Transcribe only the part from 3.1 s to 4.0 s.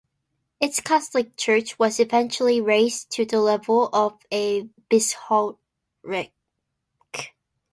to the level